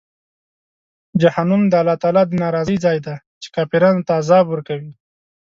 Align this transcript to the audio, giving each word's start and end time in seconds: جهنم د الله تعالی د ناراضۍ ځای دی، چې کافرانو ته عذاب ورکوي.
جهنم 1.21 1.61
د 1.69 1.73
الله 1.81 1.95
تعالی 2.01 2.23
د 2.27 2.31
ناراضۍ 2.43 2.77
ځای 2.85 2.97
دی، 3.05 3.15
چې 3.41 3.47
کافرانو 3.55 4.05
ته 4.07 4.11
عذاب 4.21 4.45
ورکوي. 4.49 4.91